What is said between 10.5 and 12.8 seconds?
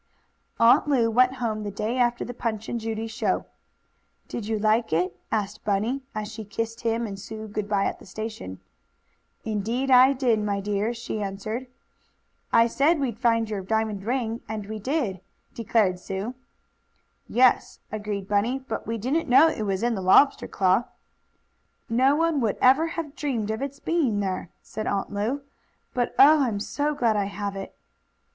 dear!" she answered. "I